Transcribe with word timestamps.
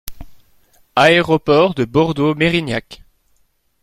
Aéroport 0.95 1.75
de 1.75 1.83
Bordeaux-Mérignac. 1.85 3.03